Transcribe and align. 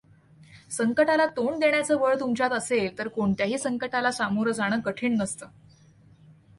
संकटाला 0.71 1.25
तोंड 1.25 1.59
देण्याचं 1.59 1.97
बळ 1.97 2.15
तुमच्यात 2.19 2.51
असेल 2.51 2.97
तर 2.97 3.07
कोणत्याही 3.07 3.57
संकटाला 3.57 4.11
सामोरं 4.11 4.51
जाणं 4.51 4.79
कठीण 4.79 5.17
नसतं. 5.17 5.47